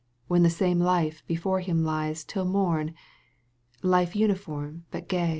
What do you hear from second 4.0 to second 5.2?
uniform but